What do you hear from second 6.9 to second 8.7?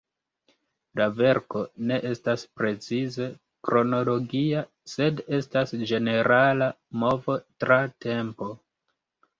movo tra tempo.